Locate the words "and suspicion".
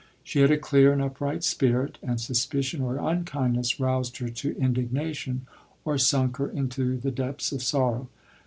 2.01-2.81